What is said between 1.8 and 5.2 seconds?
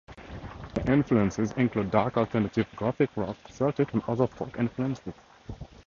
dark alternative, gothic rock, Celtic, and other folk influences.